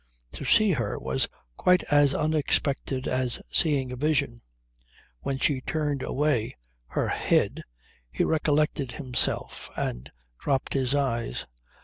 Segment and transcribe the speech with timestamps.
[0.33, 4.41] To see her was quite as unexpected as seeing a vision.
[5.19, 7.61] When she turned away her head
[8.11, 11.45] he recollected himself and dropped his eyes.